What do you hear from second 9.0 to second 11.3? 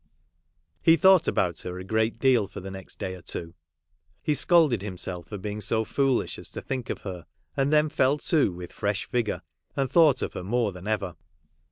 vigour, and thought of her more than ever.